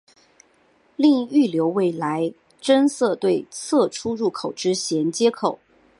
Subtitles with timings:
[0.95, 5.59] 另预留未来增设对侧出入口之衔接口。